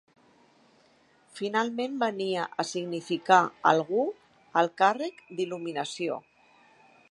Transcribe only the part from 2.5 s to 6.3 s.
a significar algú al càrrec d'il·luminació.